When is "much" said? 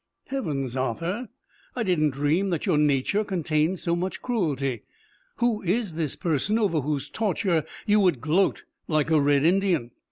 3.95-4.19